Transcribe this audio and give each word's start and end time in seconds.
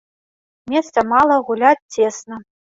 Месца 0.73 0.99
мала, 1.11 1.39
гуляць 1.53 1.77
цесна. 1.93 2.45